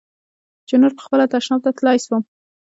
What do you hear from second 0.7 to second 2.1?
نور پخپله تشناب ته تلاى